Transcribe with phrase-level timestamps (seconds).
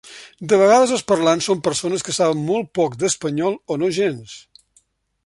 [0.51, 4.35] De vegades, els parlants són persones que saben molt poc d'espanyol o no gens.